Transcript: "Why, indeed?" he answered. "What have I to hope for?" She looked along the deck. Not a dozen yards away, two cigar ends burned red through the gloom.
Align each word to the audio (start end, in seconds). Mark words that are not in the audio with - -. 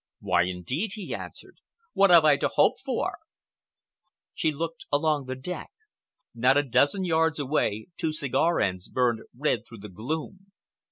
"Why, 0.19 0.45
indeed?" 0.45 0.93
he 0.93 1.13
answered. 1.13 1.57
"What 1.93 2.09
have 2.09 2.25
I 2.25 2.35
to 2.37 2.47
hope 2.47 2.79
for?" 2.79 3.19
She 4.33 4.51
looked 4.51 4.87
along 4.91 5.27
the 5.27 5.35
deck. 5.35 5.69
Not 6.33 6.57
a 6.57 6.63
dozen 6.63 7.05
yards 7.05 7.37
away, 7.37 7.89
two 7.97 8.11
cigar 8.11 8.59
ends 8.59 8.89
burned 8.89 9.21
red 9.37 9.61
through 9.63 9.81
the 9.81 9.89
gloom. 9.89 10.53